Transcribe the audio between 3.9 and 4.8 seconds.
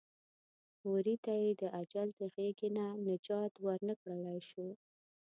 کړلی شو.